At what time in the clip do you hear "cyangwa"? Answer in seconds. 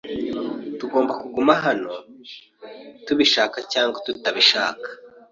3.71-3.97